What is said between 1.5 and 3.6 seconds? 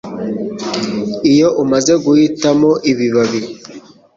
umaze guhitamo ibibabi